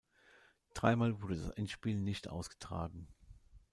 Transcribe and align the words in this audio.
Dreimal 0.73 1.21
wurde 1.21 1.35
das 1.35 1.51
Endspiel 1.51 1.95
nicht 1.99 2.27
ausgetragen. 2.27 3.07